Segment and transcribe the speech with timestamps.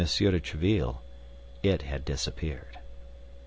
[0.03, 0.07] de
[0.39, 0.97] Tréville,
[1.61, 2.79] it had disappeared.